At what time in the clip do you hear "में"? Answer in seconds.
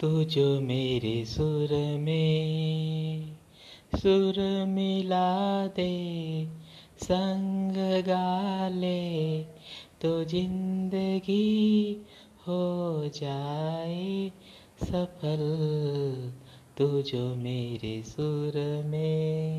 1.98-3.36, 18.86-19.56